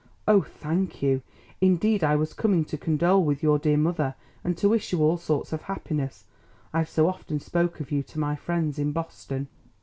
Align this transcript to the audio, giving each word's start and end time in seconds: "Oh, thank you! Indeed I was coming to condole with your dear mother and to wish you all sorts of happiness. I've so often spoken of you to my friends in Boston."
"Oh, 0.27 0.41
thank 0.41 1.03
you! 1.03 1.21
Indeed 1.61 2.03
I 2.03 2.15
was 2.15 2.33
coming 2.33 2.65
to 2.65 2.75
condole 2.75 3.23
with 3.23 3.43
your 3.43 3.59
dear 3.59 3.77
mother 3.77 4.15
and 4.43 4.57
to 4.57 4.67
wish 4.67 4.91
you 4.91 4.99
all 5.03 5.17
sorts 5.19 5.53
of 5.53 5.61
happiness. 5.61 6.25
I've 6.73 6.89
so 6.89 7.07
often 7.07 7.39
spoken 7.39 7.83
of 7.83 7.91
you 7.91 8.01
to 8.01 8.19
my 8.19 8.35
friends 8.35 8.79
in 8.79 8.93
Boston." 8.93 9.47